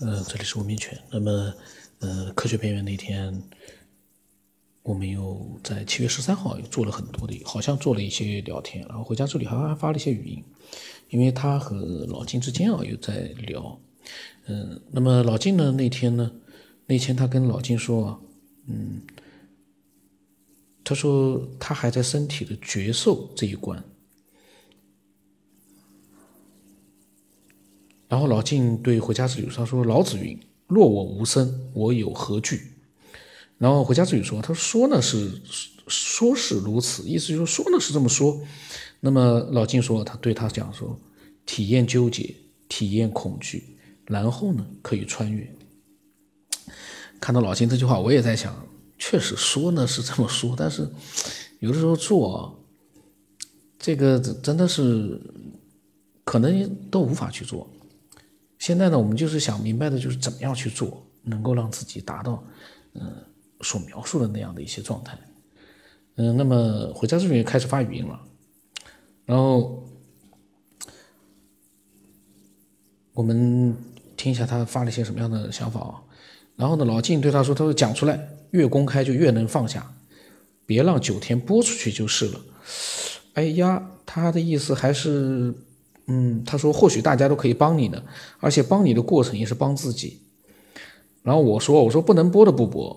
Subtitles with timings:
[0.00, 0.98] 呃，这里是文明犬。
[1.12, 1.54] 那么，
[1.98, 3.42] 呃，科学边缘那天，
[4.82, 10.42] 我们又在七月十三号又做了很多的，好像做了一些聊天，然后回家之后还发了一些语音，
[11.10, 13.78] 因为他和老金之间啊又在聊。
[14.46, 16.32] 嗯，那么老金呢那天呢，
[16.86, 18.22] 那天他跟老金说，
[18.68, 19.02] 嗯，
[20.82, 23.84] 他说他还在身体的觉受这一关。
[28.10, 30.36] 然后老晋对回家之旅他说：“老子云：
[30.66, 32.60] 若我无声，我有何惧？”
[33.56, 35.30] 然后回家之旅说：“他说呢是
[35.86, 38.42] 说是如此，意思就是说呢是这么说。
[38.98, 40.98] 那么老晋说，他对他讲说：
[41.46, 42.34] 体验纠结，
[42.68, 45.48] 体验恐惧，然后呢可以穿越。
[47.20, 48.66] 看到老金这句话，我也在想，
[48.98, 50.90] 确实说呢是这么说，但是
[51.60, 52.60] 有的时候做，
[53.78, 55.20] 这个真的是
[56.24, 57.70] 可能都无法去做。”
[58.60, 62.44] 现在呢，我们就是想明白的，就是怎么样去做，能够让自己达到，
[62.92, 63.10] 嗯，
[63.62, 65.18] 所描述的那样的一些状态。
[66.16, 68.20] 嗯，那么回家之后开始发语音了，
[69.24, 69.82] 然后
[73.14, 73.74] 我们
[74.14, 75.94] 听一下他发了一些什么样的想法啊。
[76.56, 79.90] 然后呢，老晋对他说：“他说讲出来，越公开就越能放下，
[80.66, 82.40] 别让九天播出去就是了。”
[83.32, 85.54] 哎呀，他的意思还是。
[86.12, 88.02] 嗯，他说或许大家都可以帮你的，
[88.40, 90.20] 而且帮你的过程也是帮自己。
[91.22, 92.96] 然后我说我说不能播的不播，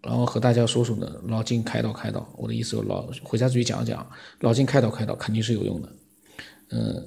[0.00, 4.06] 然后和大家说说呢，老金开导开导，我的意思老回家自己讲讲，
[4.40, 5.88] 老金开导开导肯定是有用的，
[6.70, 7.06] 嗯，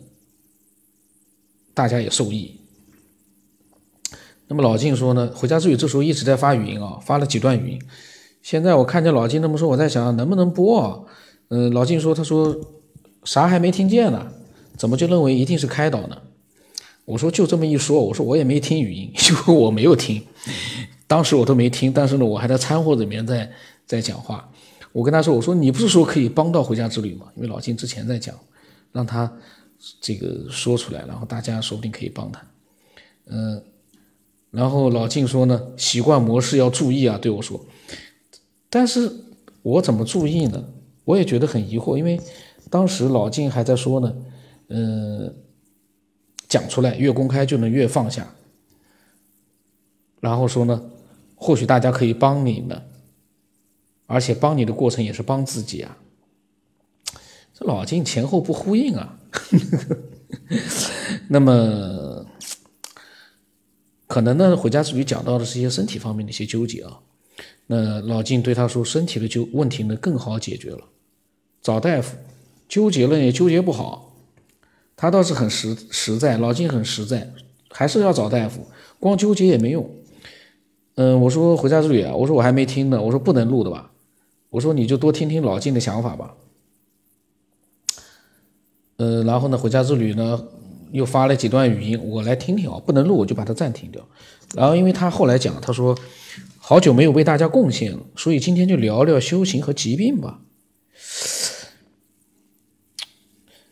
[1.73, 2.59] 大家也受益。
[4.47, 7.81] 那么老金说呢，回家之语这时候一直在发语音啊，发了几段语音。
[8.44, 10.99] 现在我看见老金这么说，我在想能不能播啊？
[11.47, 12.55] 嗯，老金说他说
[13.23, 14.31] 啥还没听见呢。
[14.78, 16.22] 怎么就认为一定是开导呢？
[17.06, 20.22] 我说就这么一说，我说我也没听语音， 因为我没有听，
[21.08, 21.92] 当时我都没听。
[21.94, 23.50] 但是呢，我还在掺和里面在
[23.86, 24.52] 在讲话。
[24.92, 27.27] 我跟他说，我说你不是说可以帮到回家之旅吗？
[27.37, 28.36] 因为老金之前在讲，
[28.92, 29.32] 让他
[30.02, 32.45] 这个说出来，然后大家说不定可以帮他。
[33.27, 33.64] 嗯，
[34.52, 37.66] 然后老金说呢，习惯模式要注意啊，对我说。
[38.70, 39.10] 但是
[39.61, 40.61] 我怎么注意呢？
[41.05, 42.20] 我也觉得很疑惑，因为
[42.70, 44.14] 当时老金还在说呢。
[44.70, 45.33] 嗯，
[46.48, 48.33] 讲出来越公开就能越放下。
[50.20, 50.89] 然后说呢，
[51.36, 52.82] 或许大家可以帮你呢，
[54.08, 55.98] 而且帮你的过程也是帮自己啊。
[57.54, 59.20] 这老金前后不呼应啊。
[61.30, 62.26] 那么，
[64.08, 66.99] 可能呢，回家之旅讲到的是一些身体方面的一些纠结啊。
[67.67, 70.86] 那老金对他说，身体的纠问题呢更好解决了，
[71.61, 72.17] 找大夫，
[72.67, 74.06] 纠结了也纠结不好。
[74.97, 77.31] 他倒是很实实在，老金很实在，
[77.69, 78.65] 还是要找大夫，
[78.99, 79.87] 光纠结也没用。
[80.95, 83.91] 嗯，我说回家之旅啊，我说我还没听呢，我说不能录的吧，
[84.49, 86.33] 我说你就多听听老金的想法吧。
[88.97, 90.43] 呃，然后呢，回家之旅呢
[90.91, 94.03] 又发了几段语音，我来听听啊，不能录我就把它暂停掉。
[94.55, 95.95] 然后因为他后来讲，他说
[96.57, 100.39] 好久没有为大家贡献了，所以今天就聊聊修行和疾病吧。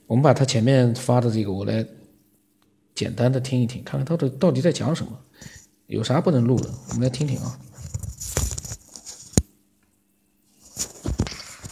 [0.08, 1.84] 我们把他前面发的这个，我来
[2.94, 5.20] 简单的听一听，看看他的到底在讲什么，
[5.88, 7.60] 有啥不能录的，我们来听听啊。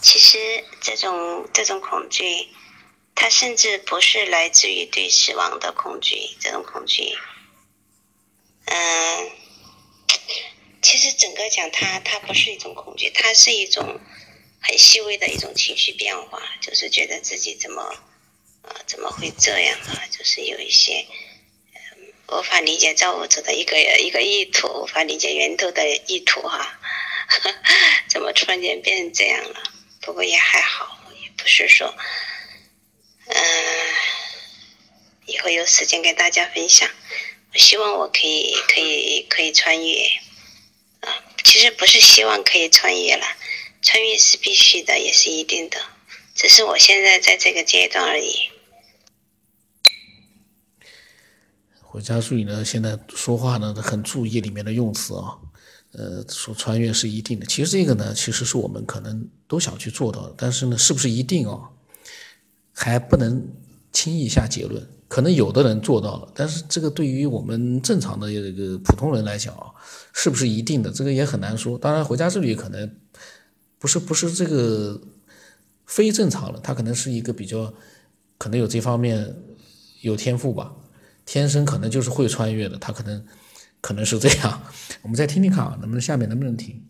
[0.02, 0.38] 其实
[0.82, 2.48] 这种这种恐惧，
[3.14, 7.04] 它甚至不是来自于对死亡的恐惧，这种恐惧，
[8.66, 9.30] 嗯，
[10.82, 14.00] 其实整个讲它，它不是一种恐惧，它是一种
[14.60, 17.94] 很细微的一种情绪变化，就是觉得自己怎么。
[18.64, 20.04] 啊，怎么会这样啊？
[20.12, 21.06] 就是有一些
[22.30, 26.80] 无法理解造物主的一个一个意图，无法理解源头的意图哈。
[28.10, 29.64] 怎么突然间变成这样了？
[30.02, 31.94] 不过也还好，也不是说，
[33.28, 33.36] 嗯，
[35.26, 36.90] 以后有时间跟大家分享。
[37.54, 40.06] 我希望我可以可以可以穿越
[41.02, 43.26] 啊，其实不是希望可以穿越了，
[43.82, 45.80] 穿越是必须的，也是一定的，
[46.36, 48.50] 只是我现在在这个阶段而已。
[51.94, 55.38] 回家注意呢，现在说话呢很注意里面的用词啊，
[55.92, 57.46] 呃，说穿越是一定的。
[57.46, 61.70] 其实这个呢，其实是我们可能都想去做到的，但是呢，是不是一定啊，
[62.74, 63.48] 还不能
[63.92, 64.84] 轻易下结论。
[65.08, 69.70] 可能有的人做到了，但是这个对于我们正常的这个普通人来讲啊，
[70.14, 71.78] 是不是一定的，这个也很难说。
[71.78, 72.92] 当然，回家之旅可能
[73.78, 75.00] 不是不是这个
[75.86, 77.72] 非正常的，他可能是一个比较
[78.40, 79.32] 可能有这方面
[80.02, 80.74] 有天赋吧。
[81.26, 83.26] 天生可能就是会穿越的，他可能
[83.82, 84.72] 可能是这样。
[85.02, 86.86] 我们再听听看啊，能不能下面能不能听？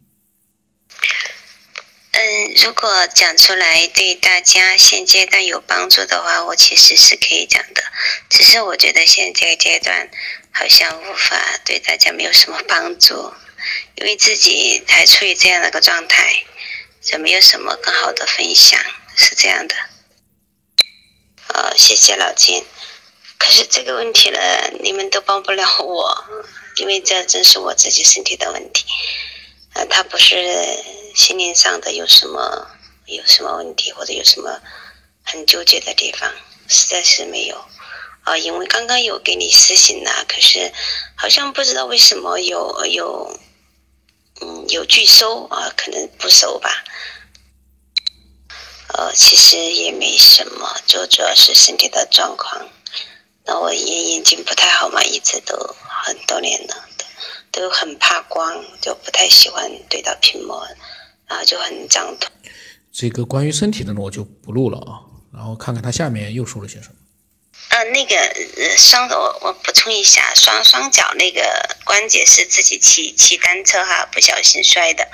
[2.12, 7.84] 嗯，如果讲出来对大家现阶段有帮助的话，我其实是可以讲的。
[8.30, 10.10] 只是我觉得现在这个阶段
[10.52, 13.34] 好像无法对大家没有什么帮助，
[13.96, 16.44] 因为自己还处于这样的一个状态，
[17.02, 18.80] 就没有什么更好的分享，
[19.16, 19.76] 是这样的。
[21.48, 22.64] 呃，谢谢老金。
[23.44, 24.40] 可是这个问题呢，
[24.80, 26.24] 你们都帮不了我，
[26.78, 28.86] 因为这真是我自己身体的问题。
[29.74, 30.38] 呃，他不是。
[31.16, 32.68] 心灵上的有什么
[33.06, 34.60] 有什么问题，或者有什么
[35.24, 36.34] 很纠结的地方，
[36.68, 37.64] 实在是没有
[38.24, 38.36] 啊。
[38.36, 40.74] 因为刚刚有给你私信呐，可是
[41.16, 43.40] 好像不知道为什么有有
[44.42, 46.84] 嗯有拒收啊，可能不收吧。
[48.96, 52.68] 呃，其实也没什么，就主要是身体的状况。
[53.46, 55.56] 那我眼眼睛不太好嘛，一直都
[56.06, 56.76] 很多年了，
[57.52, 60.54] 都都很怕光，就不太喜欢对到屏幕。
[61.26, 62.30] 然后，就很胀痛。
[62.92, 65.00] 这个关于身体的呢，我就不录了啊。
[65.34, 66.96] 然后看看他下面又说了些什么。
[67.70, 68.16] 呃，那个
[68.78, 71.42] 双我我补充一下，双双脚那个
[71.86, 75.08] 关节是自己骑骑单车哈，不小心摔的。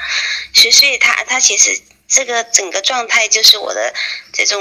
[0.53, 3.93] 所以，所以他他其实这个整个状态就是我的
[4.33, 4.59] 这种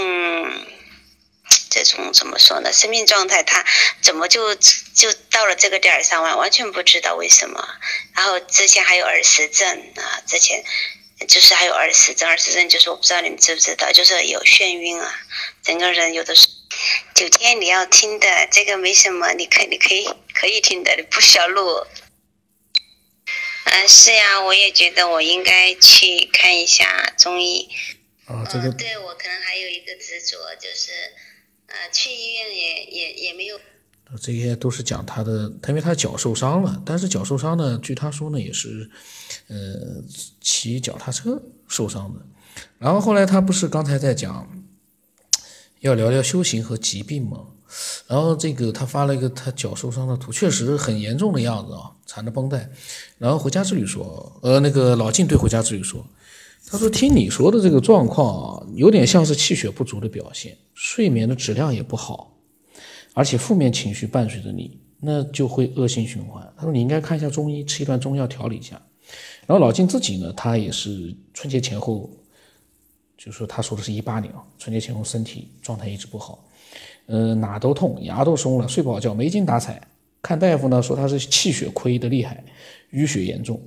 [1.71, 2.73] 这种怎么说呢？
[2.73, 3.65] 生命状态，他
[4.03, 7.69] 怎么就就到了这个点儿上完完全不知道为什么。
[8.15, 10.65] 然后之前还有耳石症啊，之前。
[11.27, 15.21] 就是还有耳石症，耳石症就是我不知道你们知不知道，就是有眩晕啊，
[15.65, 16.47] 整个人有的是。
[17.13, 21.85] 九天你要听的这个没什么，你可你可以可以听的，你不需要录。
[23.65, 27.69] 嗯，是呀，我也觉得我应该去看一下中医。
[28.27, 28.71] 啊，这个。
[28.71, 30.93] 对我可能还有一个执着，就是
[31.69, 33.57] 呃，去医院也也也没有。
[34.21, 38.91] 这些都是讲他的，他因为他脚受伤了，但是脚受伤呢，据他说呢，也是，
[39.49, 40.03] 呃，
[40.41, 42.21] 骑脚踏车受伤的。
[42.79, 44.49] 然后后来他不是刚才在讲，
[45.81, 47.49] 要聊聊修行和疾病吗？
[48.07, 52.71] 然后这个他发了一个他脚受伤的图，确实很严重的样子啊，缠着绷带。
[53.19, 56.03] 然后回家之旅说，呃，那个老晋对回家之旅说，
[56.71, 62.35] 他说听你说的这个状况啊，有点像是气血不足的表现，睡眠的质量也不好。
[63.15, 66.47] 而且负面情绪伴随着你，那就会恶性循环。
[66.57, 68.81] 他说你应该看一下中医，吃一段中药调理一下。
[69.47, 72.11] 然后老金自己呢，他也是春节前后，
[73.17, 76.45] 就说他说的是一八年啊，春节前后身体状态一直不好，
[77.07, 79.81] 呃哪都痛，牙都松了，睡不好觉，没精打采。
[80.21, 82.45] 看大夫呢说他是气血亏的厉害，
[82.93, 83.61] 淤血严重。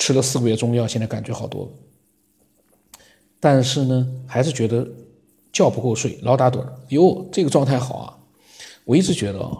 [0.00, 2.98] 吃了四个月中药，现在感觉好多了，
[3.38, 4.84] 但是呢还是觉得。
[5.52, 6.72] 觉不够睡，老打盹儿。
[6.90, 8.16] 哟，这个状态好啊！
[8.84, 9.58] 我一直觉得啊，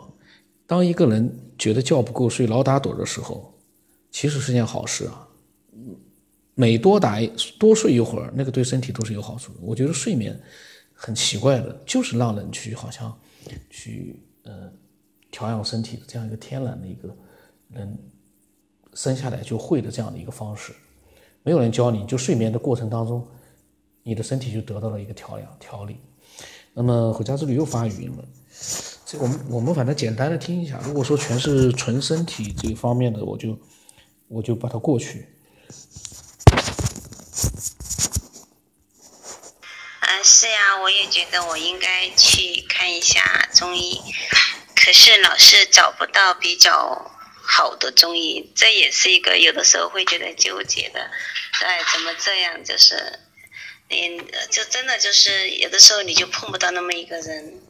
[0.64, 3.52] 当一个人觉得觉不够睡、老打盹的时候，
[4.12, 5.26] 其实是件好事啊。
[6.54, 7.18] 每多打
[7.58, 9.58] 多睡一会儿，那个对身体都是有好处的。
[9.60, 10.40] 我觉得睡眠
[10.94, 13.12] 很奇怪的，就是让人去好像
[13.68, 14.72] 去呃
[15.32, 17.14] 调养身体的这样一个天然的一个
[17.68, 17.98] 人
[18.94, 20.74] 生下来就会的这样的一个方式。
[21.42, 23.26] 没有人教你就睡眠的过程当中。
[24.02, 26.00] 你的身体就得到了一个调养调理。
[26.72, 28.24] 那么回家之旅又发语音了，
[29.04, 30.80] 这我们我们反正简单的听一下。
[30.82, 33.58] 如果说全是纯身体这方面的，我就
[34.26, 35.28] 我就把它过去。
[40.00, 43.20] 啊，是呀，我也觉得我应该去看一下
[43.52, 44.00] 中医，
[44.74, 47.10] 可是老是找不到比较
[47.50, 51.10] 好的中医，这也是一个有的时候会觉得纠结的。
[51.62, 52.64] 哎，怎么这样？
[52.64, 53.18] 就是。
[53.92, 57.60] 嗯，就真的就是有的时候你就碰不到那么一个人，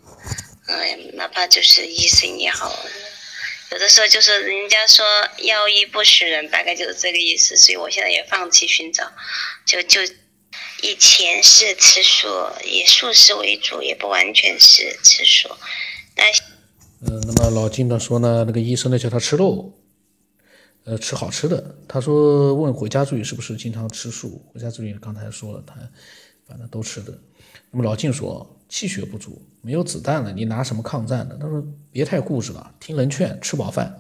[0.69, 2.79] 嗯，哪怕就是医生也好，
[3.71, 5.03] 有的时候就是人家说
[5.39, 7.57] 药医不识人，大概就是这个意思。
[7.57, 9.11] 所以我现在也放弃寻找，
[9.65, 10.03] 就就
[10.83, 12.29] 以前是吃素，
[12.65, 15.57] 以素食为主，也不完全是吃素。
[16.17, 16.25] 那
[17.01, 19.73] 嗯，那么老金呢说呢，那个医生呢叫他吃肉。
[20.85, 21.75] 呃，吃好吃的。
[21.87, 24.43] 他说问回家助理是不是经常吃素？
[24.53, 25.75] 回家助理刚才说了，他
[26.47, 27.17] 反正都吃的。
[27.71, 31.37] 那么老静说气血不足，没有子弹了，你拿什么抗战呢？
[31.39, 33.95] 他说别太固执了，听人劝，吃饱饭。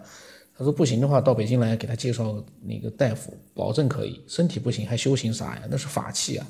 [0.57, 4.23] 他说不行的话，到北京来给他介绍那个大夫，保证可以。
[4.27, 5.63] 身体不行还修行啥呀？
[5.71, 6.47] 那是法器啊！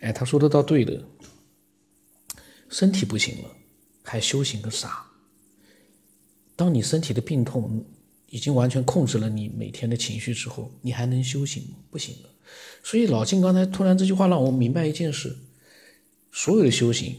[0.00, 1.02] 哎，他说的倒对的，
[2.68, 3.48] 身体不行了
[4.02, 5.04] 还修行个啥？
[6.56, 7.84] 当你身体的病痛。
[8.30, 11.76] 已经完全控制了你每天的情绪之后，你还能修行吗？
[11.88, 12.28] 不行的。
[12.82, 15.36] 所以老金刚才突然这句话让我明白一件事：
[16.32, 17.14] 所有的修行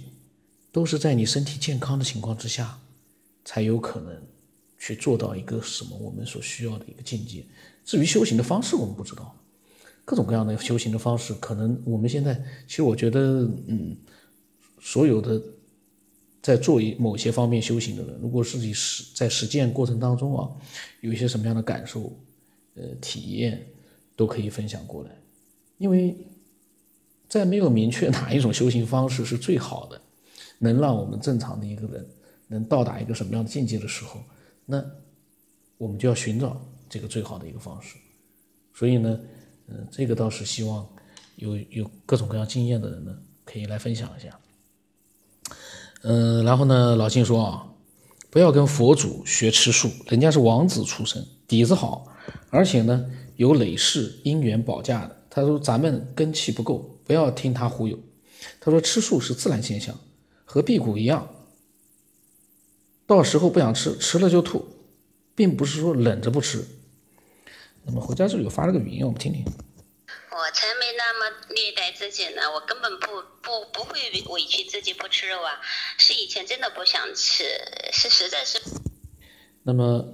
[0.74, 2.77] 都是在你身体健康的情况之下
[3.46, 4.22] 才有可能
[4.77, 7.46] 去做到一个什么我们所需要的一个境界。
[7.86, 9.34] 至于修行的方式，我们不知道，
[10.04, 12.34] 各种各样的修行的方式，可能我们现在
[12.68, 13.96] 其实我觉得，嗯，
[14.82, 15.42] 所有的
[16.46, 20.48] 在做一某些方面修行的人，如果自己实在实践过程当中啊，
[21.02, 22.16] 有一些什么样的感受，
[22.75, 23.66] 呃，体验，
[24.16, 25.10] 都可以分享过来，
[25.80, 26.16] 因为
[27.28, 30.00] 在没有明确哪一种修行方式是最好的，
[30.60, 32.08] 能让我们正常的一个人
[32.48, 34.22] 能到达一个什么样的境界的时候，
[34.68, 34.86] 那
[35.80, 36.64] 我们就要寻找。
[36.88, 37.98] 这个最好的一个方式，
[38.72, 39.20] 所以呢，
[39.68, 40.88] 嗯，这个倒是希望
[41.38, 44.40] 有有各种各样经验的人呢，可以来分享一下。
[46.07, 47.65] 嗯，然后呢，老金说啊，
[48.29, 52.05] 不要跟佛祖学吃素，人家是王子出身，底子好，
[52.51, 53.05] 而且呢
[53.38, 55.19] 有累世姻缘保驾的。
[55.31, 57.97] 他说咱们根气不够，不要听他忽悠。
[58.59, 60.00] 他说吃素是自然现象，
[60.45, 61.27] 和辟谷一样，
[63.07, 64.63] 到时候不想吃，吃了就吐，
[65.33, 66.63] 并不是说冷着不吃。
[67.83, 69.43] 那么回家之后有发了个语音，我们听听。
[69.43, 70.85] 我才没
[71.50, 73.08] 虐待自己呢，我根本不
[73.41, 75.60] 不不会委屈自己不吃肉啊，
[75.98, 77.44] 是以前真的不想吃，
[77.91, 78.60] 是实在是。
[79.63, 80.05] 那么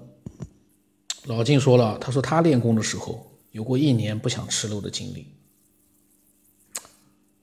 [1.25, 5.27] 老金说了，他说他练功的时候有过一年不想吃肉的经历。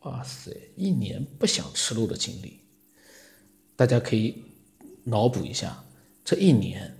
[0.00, 2.60] 哇塞，一年不想吃肉的经历，
[3.76, 4.42] 大家可以
[5.04, 5.84] 脑补一下，
[6.24, 6.96] 这一年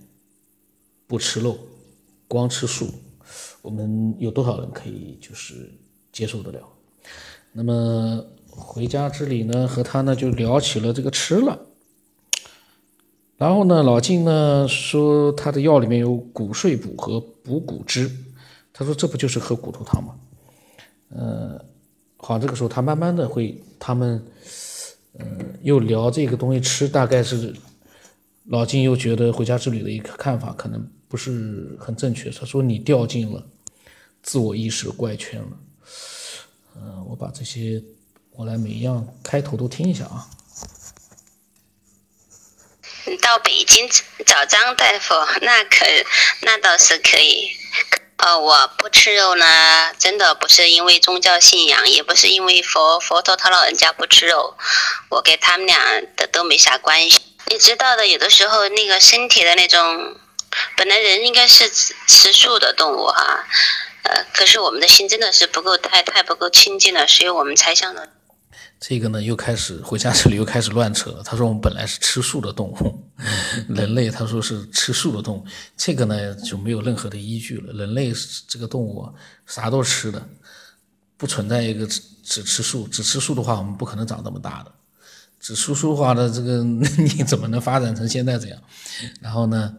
[1.06, 1.58] 不吃肉，
[2.26, 2.92] 光吃素。
[3.62, 5.72] 我们有多少人可以就是
[6.18, 6.58] 接受得了？
[7.52, 11.56] 那么回家之旅呢，和他呢就聊起了这个吃了。
[13.37, 18.10] 然后呢，老金呢说他的药里面有骨碎补和补骨汁，
[18.72, 20.16] 他说这不就是喝骨头汤吗？
[21.10, 21.64] 呃，
[22.16, 24.20] 好，这个时候他慢慢的会他们，
[25.12, 25.25] 呃，
[25.62, 27.54] 又聊这个东西吃，大概是
[28.46, 33.40] 老金又觉得回家之旅的一个看法可能不是很正确，他说你掉进了。
[34.20, 35.48] 自我意识的怪圈了，
[36.76, 37.82] 嗯，我把这些，
[38.32, 40.28] 我来每一样开头都听一下啊。
[43.22, 43.88] 到北京
[44.26, 45.87] 找张大夫，那可
[46.42, 47.50] 那倒是可以。
[48.18, 54.56] 呃，我不吃肉呢，真的不是因为宗教信仰，也不是因为佛佛陀他老人家不吃肉，
[55.08, 55.78] 我跟他们俩
[56.16, 57.20] 的都没啥关系。
[57.46, 60.16] 你知道的，有的时候那个身体的那种，
[60.76, 63.46] 本来人应该是吃吃素的动物哈。
[64.04, 68.08] 呃，可是我们的心真的是不够太太不够清净了，所以我们才想着
[68.80, 71.20] 这个呢，又开始回家这里又开始乱扯。
[71.24, 73.04] 他说我们本来是吃素的动物，
[73.68, 75.44] 人类他说是吃素的动物，
[75.76, 77.72] 这个呢就没有任何的依据了。
[77.72, 78.12] 人类
[78.46, 79.08] 这个动物
[79.46, 80.24] 啥都吃的，
[81.16, 84.72] 不存在一个只只吃素，只吃素的话我们不可能长这么大的，
[85.40, 86.62] 只吃素的话呢，这个
[87.02, 88.62] 你怎么能发展成现在这样？
[89.20, 89.74] 然后呢？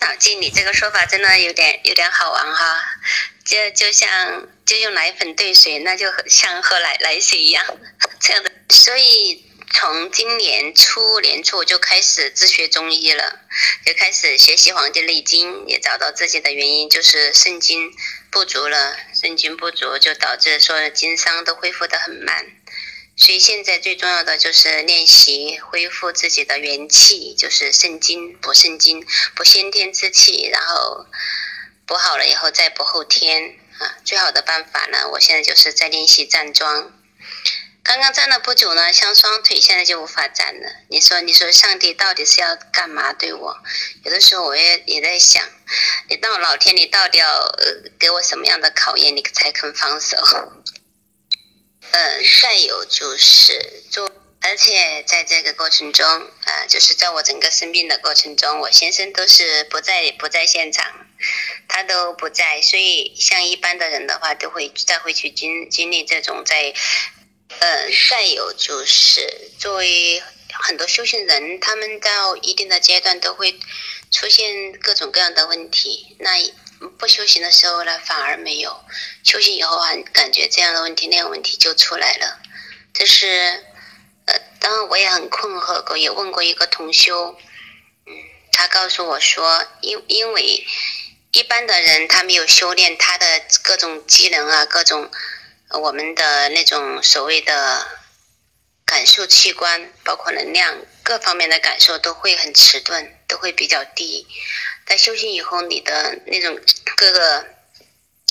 [0.00, 2.80] 脑筋，你这个说法真的有点有点好玩哈，
[3.44, 7.64] 就就像就用奶粉兑水，那就像喝奶奶水一样，
[8.20, 8.52] 这样的。
[8.70, 13.40] 所以从今年初年初我就开始自学中医了，
[13.84, 17.92] 就开始学习《黄帝内经》，也找到自己的原因，就是肾精
[18.30, 22.46] 不足了，肾精不足就导致说经伤都恢复的很慢。
[23.18, 31.04] 所以现在最重要的就是练习恢复自己的元气，就是肾精补肾精，补先天之气，然后
[31.84, 33.96] 补好了以后再补后天啊。
[34.04, 36.92] 最好的办法呢，我现在就是在练习站桩。
[37.82, 40.70] 刚刚站了不久呢，像双腿现在就无法站了。
[40.88, 43.56] 你说，你说上帝到底是要干嘛对我？
[44.04, 45.42] 有的时候我也也在想，
[46.08, 47.52] 你到老天，你到底要
[47.98, 50.16] 给我什么样的考验，你才肯放手？
[51.90, 60.84] 嗯，再有就是做，而且在这个过程中，啊，就是在我整个生病的过程中，我先生都是不在不在现场，
[61.66, 66.74] 他都不在，所以像一般的人的话，都会再会去经经历这种在，
[67.58, 73.58] 嗯，再有就是作为很多修行人，他们到一定的阶段都会
[74.10, 76.30] 出现各种各样的问题，那。
[76.98, 78.70] 不修行的时候呢，反而没有；
[79.24, 82.38] 修行以后啊，感觉这样的问题、那样问题就出来了。
[82.92, 83.64] 这是，
[84.26, 87.36] 呃，当然我也很困惑过，也问过一个同修，
[88.06, 88.12] 嗯，
[88.52, 90.66] 他告诉我说，因因为
[91.32, 93.26] 一般的人他没有修炼，他的
[93.62, 95.10] 各种机能啊，各种
[95.70, 97.86] 我们的那种所谓的
[98.84, 104.26] 感受器官，包括能量各方面的感受都会很迟钝，都会比较低。
[104.88, 106.58] 在修行以后，你的那种
[106.96, 107.44] 各个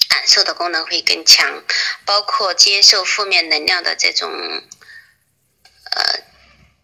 [0.10, 1.64] 感受的功能会更强，
[2.04, 4.32] 包括接受负面能量的这种，
[5.92, 6.20] 呃，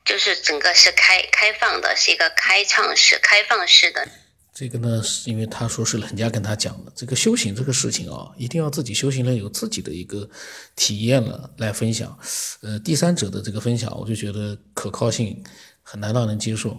[0.06, 4.08] 就是整个是开开放的，是一个开创式、开放式的。
[4.53, 6.92] 这个呢，是因为他说是人家跟他讲的。
[6.96, 10.30] 这个修行这个事情啊，一定要自己修行了有自己的一个
[10.75, 12.15] 体验了来分享。
[12.62, 15.44] 呃，第三者的这个分享，我就觉得可靠性
[15.82, 16.77] 很难让人接受。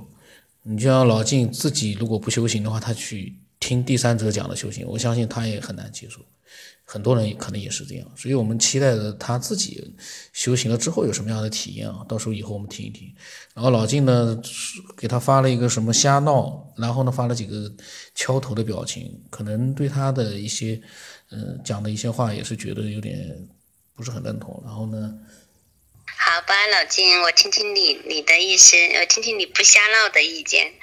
[0.64, 6.21] 你就像老静自己如果不修行的话，他去听第三者讲的修行，我相信他也很难接受。
[6.87, 9.94] 很多人可能也是这样，所以我们期待着他自己
[10.35, 12.04] 修行了之后有什么样的体验啊？
[12.06, 13.11] 到时候以后我们听一听。
[13.54, 14.38] 然后老静呢，
[14.94, 17.73] 给他发了一个什么瞎闹，然后呢发了几个
[18.14, 20.78] 敲头的表情，可能对他的一些，
[21.30, 23.35] 呃，讲的一些话也是觉得有点
[23.94, 24.62] 不是很认同。
[24.62, 25.14] 然后呢，
[26.16, 30.75] 好吧，老金，我听听你你的意思，我听听你不瞎闹的意见。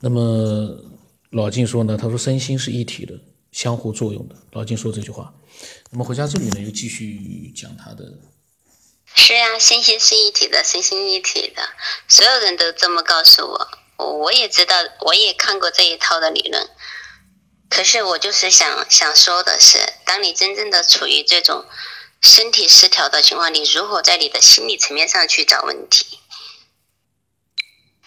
[0.00, 0.78] 那么
[1.30, 3.14] 老金说呢，他说身心是一体的。
[3.52, 5.34] 相互作用的，老金说这句话。
[5.90, 8.02] 那么回家之旅呢，又继续讲他的。
[9.14, 11.62] 是呀，身心是一体的，身心一体的，
[12.08, 13.68] 所有人都这么告诉我。
[13.98, 16.66] 我也知道，我也看过这一套的理论。
[17.68, 21.66] 可是我就是想想说的是，当你真正的处于这种
[22.22, 26.18] 身体失调的情况，你如何在你的心理层面上去找问题？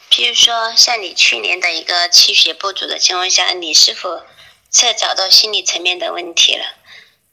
[0.10, 4.26] 比如说，像你去年的一个气血不足的情况下，你是否？
[4.72, 6.66] 是找到心理层面的问题了，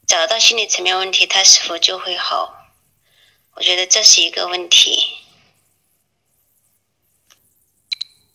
[0.07, 2.69] 找到心理层面问题，他是否就会好？
[3.55, 5.17] 我觉得这是一个问题。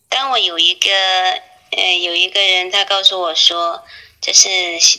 [0.09, 0.91] 当我有一个
[1.71, 3.83] 呃有一个人他告诉我说
[4.21, 4.49] 这是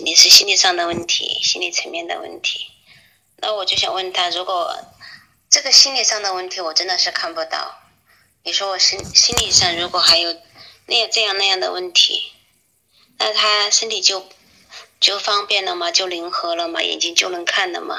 [0.03, 2.70] 你是心理上的问题，心理层面的问题，
[3.41, 4.77] 那我就想问他，如果
[5.49, 7.75] 这个心理上的问题我真的是看不到，
[8.45, 10.37] 你说我心心理上如果还有
[10.87, 12.33] 那样这样那样的问题？
[13.19, 14.27] 那他身体就
[14.99, 15.91] 就方便了吗？
[15.91, 16.83] 就灵活了吗？
[16.83, 17.97] 眼睛就能看了吗？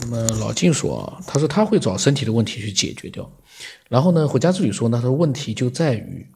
[0.00, 3.30] 那么老静说，他说他会找身体的问题去解决掉。
[3.88, 6.26] 然后呢，回家之旅说呢，他说问题就在于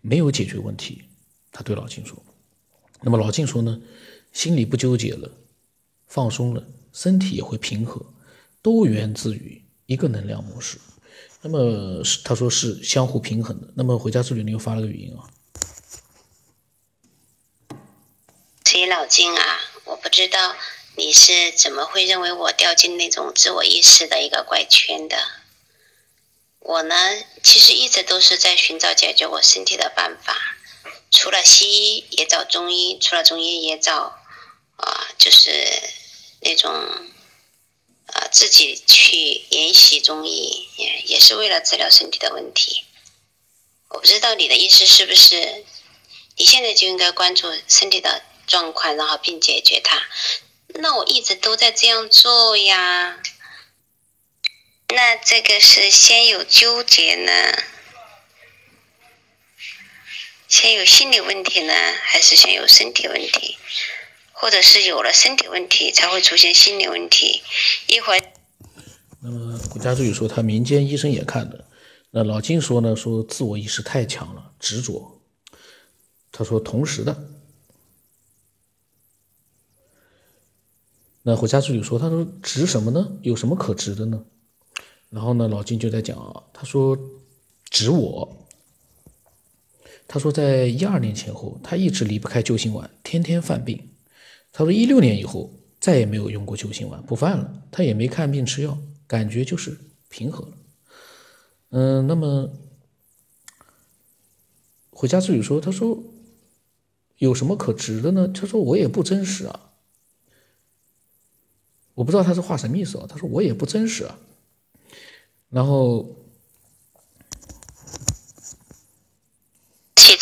[0.00, 1.04] 没有解决问题。
[1.50, 2.16] 他对老静说。
[3.02, 3.80] 那么老静说呢，
[4.32, 5.30] 心里不纠结了，
[6.06, 8.04] 放松了，身体也会平和，
[8.62, 10.78] 都源自于一个能量模式。
[11.42, 13.68] 那么是他说是相互平衡的。
[13.74, 15.26] 那么回家之旅你又发了个语音啊？
[18.64, 20.54] 崔老金啊，我不知道
[20.96, 25.16] 你是怎么会认为我掉进那种自我意识的一个怪圈的。
[26.60, 26.94] 我呢，
[27.42, 30.36] 其实一直都是在寻找解决我身体的办法，
[31.12, 34.18] 除了西医也找中医，除了中医也找
[34.76, 35.50] 啊，就是
[36.40, 36.72] 那种。
[38.14, 42.84] 啊，自己去研习中医，也也是为了治疗身体的问题。
[43.88, 45.64] 我不知道你的意思是不是，
[46.36, 50.02] 你现在就应该关注身体的状况，然后并解决它。
[50.74, 53.18] 那我一直都在这样做呀。
[54.88, 57.32] 那这个是先有纠结呢，
[60.52, 63.56] 先有心理问题呢，还是先有身体问题？
[64.34, 67.40] 或者是有了身体问题，才会出现心理问题。
[67.88, 68.20] 一会儿，
[69.22, 71.64] 那么国家助理说他民间医生也看的。
[72.10, 75.22] 那老金说呢，说自我意识太强了，执着。
[76.30, 77.16] 他说同时的。
[81.22, 83.16] 那国家助理说，他说执什么呢？
[83.22, 84.22] 有什么可执的呢？
[85.08, 86.98] 然后呢，老金就在讲啊，他说
[87.70, 88.41] 执我。
[90.12, 93.88] 他说在一二年前后，他一直离不开救心丸，天天犯病。
[94.52, 97.62] 他说，一六年以后再也没有用过救心丸，不犯了。
[97.70, 99.74] 他也没看病吃药，感觉就是
[100.10, 100.52] 平和了。
[101.70, 102.52] 嗯，那么
[104.90, 105.98] 回家之旅说，他说
[107.16, 108.28] 有什么可值的呢？
[108.28, 109.72] 他说我也不真实啊，
[111.94, 113.06] 我不知道他是话什么意思啊。
[113.08, 114.18] 他说我也不真实啊，
[115.48, 116.18] 然后。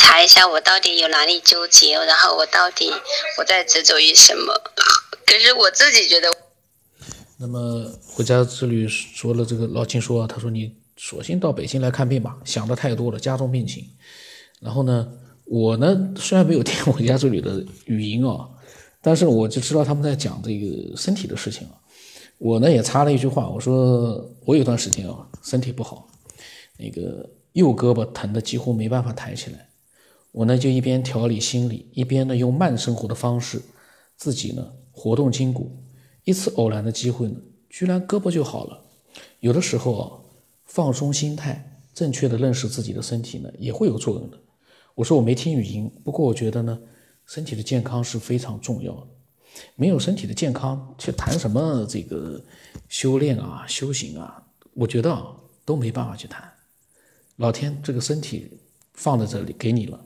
[0.00, 2.90] 查一下我到底有哪里纠结，然后我到底
[3.38, 4.54] 我在执着于什么？
[5.26, 6.28] 可是我自己觉得。
[7.36, 13.86] 那么回家之旅说了这个老金说，他说你索性到北京来看病吧，想的太多了，加重病情。
[14.60, 15.06] 然后呢，
[15.44, 18.48] 我呢虽然没有听回家之旅的语音啊，
[19.02, 21.76] 但是我就知道他们在讲这个身体的事情啊。
[22.38, 26.08] 我呢也插了一句话，我说我有段时间啊身体不好，
[26.78, 29.69] 那个右胳膊疼的几乎没办法抬起来。
[30.32, 33.60] 我呢就一边调理心理，一边呢用慢生活的方式，
[34.16, 35.76] 自己呢活动筋骨。
[36.24, 37.36] 一次偶然的机会呢，
[37.68, 38.84] 居然胳膊就好了。
[39.40, 40.04] 有的时候啊，
[40.64, 44.38] 放松心态，正确的认识自己的身体呢，也会有作用的。
[44.94, 46.78] 我说我没听语音，不过我觉得呢，
[47.26, 49.06] 身体的健康是非常重要的。
[49.74, 52.42] 没有身体的健康，去谈什么这个
[52.88, 54.42] 修炼啊、修行啊，
[54.74, 55.36] 我觉得啊。
[55.62, 56.52] 都没办法去谈。
[57.36, 58.50] 老天这个身体
[58.94, 60.04] 放在这里给你了，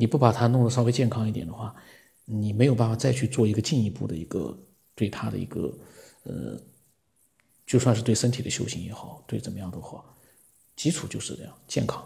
[0.00, 1.74] 你不把它弄得稍微健康一点的话，
[2.24, 4.58] 你没有办法再去做一个进一步的一个
[4.94, 5.70] 对他的一个
[6.22, 6.58] 呃，
[7.66, 10.02] 就算是对身体的修行也好，对怎么样的话，
[10.74, 12.02] 基础就是这样健康。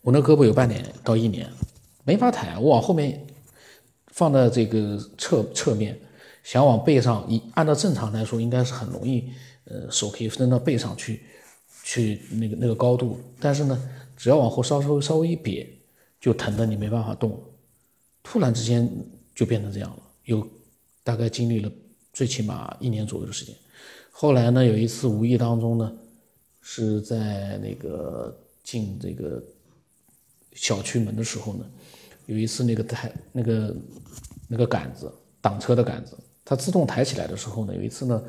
[0.00, 1.48] 我那胳膊有半年到一年
[2.04, 3.24] 没法抬，我往后面
[4.08, 5.96] 放在这个侧侧面，
[6.42, 9.30] 想往背上一按照正常来说应该是很容易，
[9.66, 11.22] 呃，手可以伸到背上去，
[11.84, 15.66] 去那个那个高度，但是呢，只要往后稍稍稍微一瘪，
[16.20, 17.42] 就疼的你没办法动，
[18.22, 18.90] 突然之间
[19.34, 20.46] 就变成这样了，有
[21.02, 21.70] 大概经历了
[22.12, 23.54] 最起码一年左右的时间，
[24.10, 25.92] 后来呢，有一次无意当中呢，
[26.60, 29.42] 是在那个进这个。
[30.58, 31.66] 小区门的时候呢，
[32.24, 33.76] 有一次那个抬那个
[34.48, 38.22] 那个杆子挡车的杆子，它自动抬起来的时候呢，有一次呢，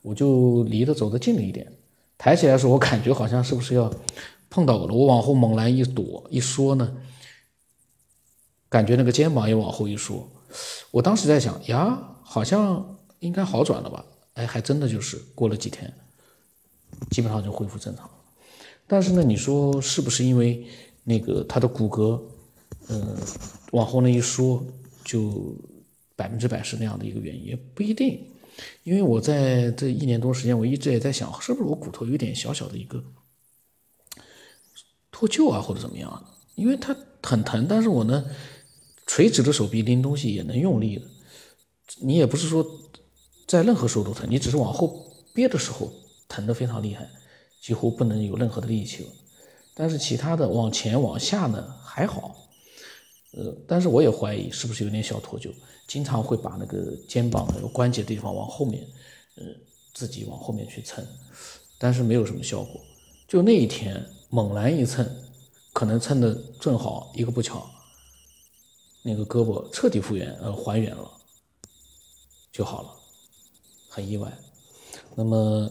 [0.00, 1.66] 我就离得走得近了一点，
[2.16, 3.92] 抬起来的时候我感觉好像是不是要
[4.48, 6.96] 碰到我了，我往后猛然一躲一缩呢，
[8.72, 10.26] 感觉那个肩膀也往后一缩，
[10.90, 15.92] 我当时在想呀，好像应该好转了吧，哎，还真的就是过了几天，
[17.10, 18.14] 基本上就恢复正常了，
[18.86, 20.66] 但是呢，你说是不是因为？
[21.04, 22.22] 那个他的骨骼，
[22.86, 23.16] 嗯，
[23.72, 24.64] 往后那一缩，
[25.04, 25.52] 就
[26.14, 28.24] 百分之百是那样的一个原因，也不一定。
[28.84, 33.02] 因为我在这一年多时间，我一直也在想，是不是我骨头有点小小的一个
[35.10, 36.24] 脱臼啊，或者怎么样？
[36.54, 38.24] 因为它很疼，但是我呢，
[39.14, 41.02] 垂直的手臂拎东西也能用力的。
[42.00, 42.66] 你也不是说
[43.46, 45.92] 在任何时候都疼，你只是往后憋的时候
[46.30, 47.06] 疼得非常厉害，
[47.60, 49.10] 几乎不能有任何的力气了。
[49.74, 52.34] 但是其他的往前往下呢还好，
[53.32, 55.52] 呃，但是我也怀疑是不是有点小脱臼，
[55.86, 58.82] 经常会把那个肩膀那个关节的地方往后面，
[59.36, 59.44] 呃，
[59.92, 61.06] 自己往后面去蹭，
[61.78, 62.80] 但是没有什么效果。
[63.28, 65.06] 就那一天猛然一蹭，
[65.74, 67.70] 可能蹭的正好一个不巧，
[69.02, 71.10] 那个胳膊彻底复原呃还原了，
[72.52, 72.90] 就好了，
[73.88, 74.32] 很意外。
[75.14, 75.70] 那么，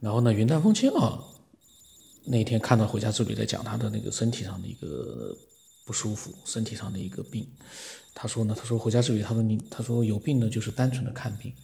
[0.00, 1.22] 然后呢，云淡风轻啊。
[2.28, 5.36] 那天看到回家之旅在讲他的那个身体上的一个
[5.84, 7.46] 不舒服，身体上的一个病。
[8.12, 11.54] 他说呢，他说回家之旅，他说你，他说有病呢就是单纯的看病，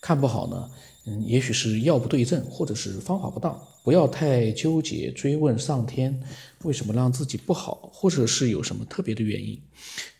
[0.00, 0.70] 看不好呢，
[1.06, 6.22] 嗯，也许是药不对症，或者是方法不当，不要太纠结追问上天
[6.62, 9.60] 为什么让自己不好，或者是有什么特别的原因。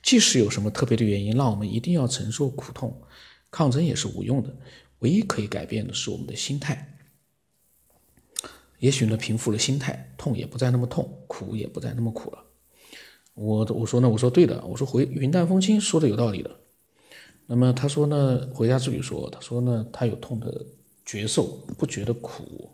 [0.03, 3.01] 即使有什么特别的原因让我们一定要承受苦痛，
[3.51, 4.57] 抗争也是无用的，
[5.01, 6.97] 唯一可以改变的是我们的心态。
[8.79, 12.39] 也许呢，平复了心态，痛也不再那么痛，苦也不再那么苦了。
[13.35, 16.59] 我我说呢，我说对的，我说回云淡风轻说的有道理的。
[17.51, 20.67] 那么他说呢，回家之旅说，他说呢，他有痛的
[21.07, 21.47] 觉受，
[21.79, 22.71] 不觉得苦。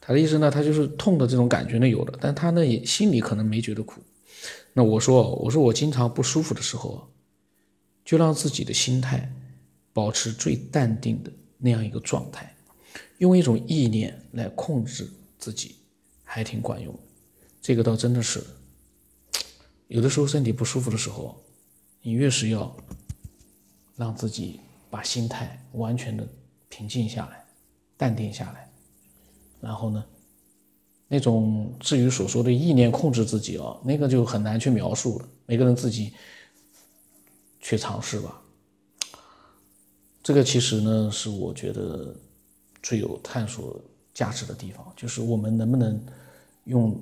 [0.00, 4.02] 他的意思呢，他就是痛的这种感觉呢有的，但他呢也心里可能没觉得苦。
[4.72, 7.08] 那我说，我说我经常不舒服的时候，
[8.04, 9.32] 就让自己的心态
[9.92, 12.52] 保持最淡定的那样一个状态。
[13.18, 15.76] 用一种意念来控制自己，
[16.24, 16.92] 还挺管用。
[17.62, 18.42] 这个倒真的是，
[19.86, 21.40] 有的时候身体不舒服的时候，
[22.02, 22.74] 你越是要
[24.00, 24.58] 让自己
[24.88, 26.26] 把心态完全的
[26.70, 27.44] 平静下来、
[27.96, 28.66] 淡定下来，
[29.60, 30.02] 然后呢，
[31.06, 35.28] 那种至于所说的意念控制自己啊，那个就很难去描述了。
[35.44, 36.14] 每个人自己
[37.60, 38.40] 去尝试吧。
[40.22, 42.16] 这个其实呢，是我觉得。
[42.82, 43.78] 最有探索
[44.14, 46.02] 价值的地方，就是我们能不能
[46.64, 46.98] 用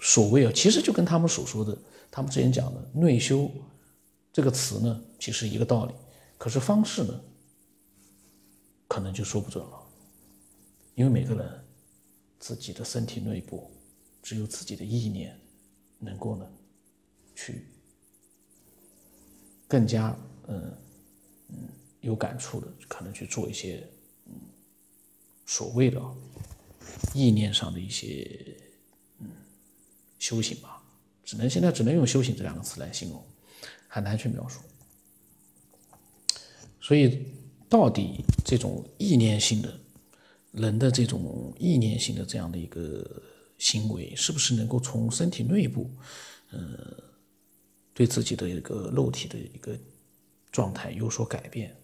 [0.00, 1.78] 所谓啊，其实就跟他们所说的，
[2.10, 3.48] 他们之前讲的“内修”
[4.34, 5.94] 这个词呢，其实一个道理。
[6.44, 7.24] 可是方式呢，
[8.86, 9.82] 可能就说不准了，
[10.94, 11.64] 因为每个人
[12.38, 13.70] 自己的身体内部，
[14.22, 15.40] 只有自己的意念
[15.98, 16.46] 能够呢，
[17.34, 17.66] 去
[19.66, 20.14] 更加
[20.48, 20.76] 嗯
[21.48, 21.68] 嗯
[22.02, 23.82] 有感触的，可能去做一些。
[25.46, 25.98] 所谓的
[27.14, 28.54] 意念上的一些
[29.18, 29.30] 嗯
[30.18, 30.82] 修行吧，
[31.24, 33.26] 只能现在只能用修行这两个词来形容，
[33.88, 34.60] 很难去描述。
[36.84, 37.26] 所以，
[37.66, 39.80] 到底这种意念性的
[40.52, 43.22] 人的这种意念性的这样的一个
[43.56, 45.90] 行为，是不是能够从身体内部，
[46.50, 46.60] 呃，
[47.94, 49.74] 对自己的一个肉体的一个
[50.52, 51.74] 状态有所改变？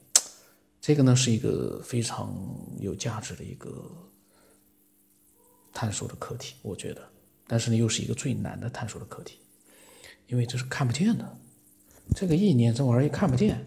[0.82, 2.36] 这个呢是一个非常
[2.78, 3.90] 有价值的一个
[5.72, 7.02] 探索的课题，我觉得，
[7.46, 9.38] 但是呢又是一个最难的探索的课题，
[10.26, 11.38] 因为这是看不见的，
[12.14, 13.64] 这个意念这玩意儿看不见，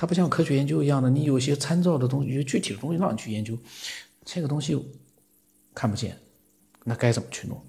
[0.00, 3.54] 它不像科学研究一样的，你有一些参照的东西，有具体的东西让你去研究，
[4.24, 4.74] 这个东西
[5.74, 6.18] 看不见，
[6.84, 7.62] 那该怎么去弄？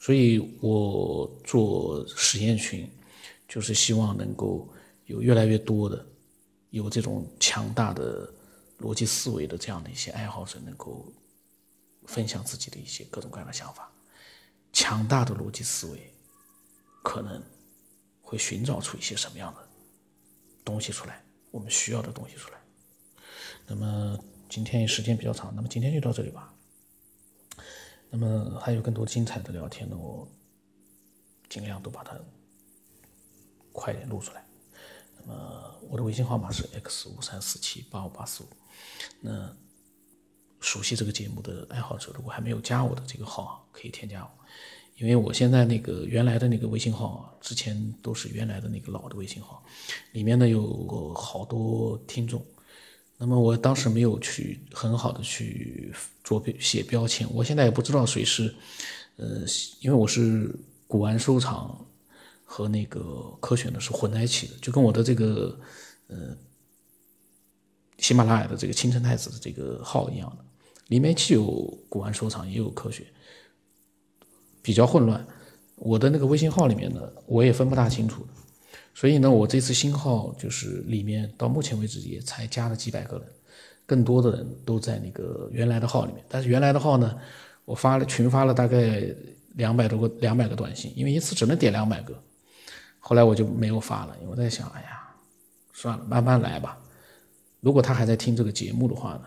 [0.00, 2.90] 所以我做实验群，
[3.46, 4.68] 就是希望能够
[5.06, 6.04] 有越来越多的
[6.70, 8.28] 有这种强大的
[8.80, 11.06] 逻辑思维的这样的一些爱好者，能够
[12.06, 13.88] 分享自己的一些各种各样的想法。
[14.72, 16.12] 强大的逻辑思维
[17.04, 17.40] 可能
[18.20, 19.68] 会寻找出一些什么样的
[20.64, 22.58] 东西出来，我们需要的东西出来。
[23.66, 26.54] 那么今天时间比较长，那么今天就到这里吧。
[28.10, 30.26] 那么还有更多精彩的聊天呢，我
[31.48, 32.18] 尽量都把它
[33.72, 34.44] 快点录出来。
[35.18, 38.46] 那么我的微信号码是 x 五三四七八五八四五。
[39.20, 39.54] 那
[40.60, 44.30] 熟悉这个节目的爱好者，如果还没有加我的这个号，可以添加我。
[44.98, 49.62] 因为我现在那个原来的那个微信号，之前都是原来的那个老的微信号，
[50.12, 52.44] 里面呢有好多听众。
[53.16, 58.54] 那么我当时没有去很好的去做写标签，我现在也不知道谁是，
[59.16, 59.42] 呃，
[59.80, 60.54] 因为我是
[60.86, 61.84] 古玩收藏
[62.44, 65.58] 和那个科学呢是混在一起的，就跟我的这个
[66.06, 66.36] 呃
[67.98, 70.44] 喜马拉雅的这个青城太子的这个号一样的，
[70.86, 71.44] 里面既有
[71.88, 73.04] 古玩收藏也有科学，
[74.68, 75.26] 比较混乱。
[75.76, 78.22] 我的那个微信号里面呢，我也分不大清楚。
[78.94, 83.26] 所以呢，我这次新号就是里面到目前为止也才加了几百个人，
[83.86, 86.22] 更多的人都在那个原来的号里面。
[86.28, 87.16] 但是原来的号呢，
[87.64, 89.02] 我发了群发了大概
[89.54, 92.14] 两百多个两百个短信，因为一次只能点两百个。
[92.98, 95.08] 后来我就没有发了，因为我在想，哎呀，
[95.72, 96.76] 算了，慢慢来吧。
[97.60, 99.22] 如果他还在听这个节目的话呢，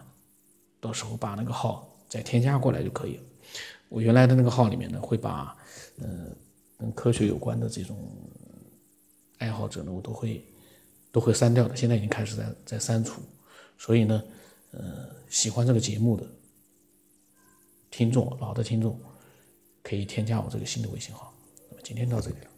[0.79, 3.23] 到时候把那个号再添加过来就可以了。
[3.91, 5.55] 我原来的那个号里面呢，会把
[5.97, 6.33] 嗯
[6.79, 7.97] 跟科学有关的这种。
[9.41, 10.45] 爱好者呢，我都会
[11.11, 11.75] 都会删掉的。
[11.75, 13.23] 现在已经开始在在删除，
[13.75, 14.23] 所以呢，
[14.69, 16.23] 呃，喜欢这个节目的
[17.89, 19.01] 听众，老的听众
[19.81, 21.33] 可以添加我这个新的微信号。
[21.71, 22.50] 那么今天到这里了。